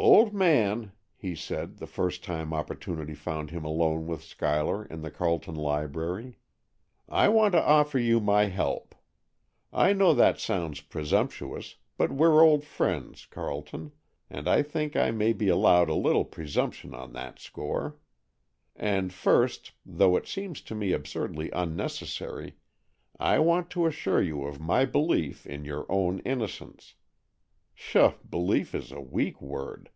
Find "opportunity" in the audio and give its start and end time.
2.54-3.14